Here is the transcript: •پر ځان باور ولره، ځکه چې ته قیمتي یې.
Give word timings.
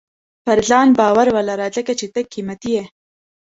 •پر 0.45 0.59
ځان 0.69 0.87
باور 0.99 1.27
ولره، 1.35 1.67
ځکه 1.75 1.91
چې 1.99 2.05
ته 2.13 2.19
قیمتي 2.33 2.69
یې. 2.77 2.83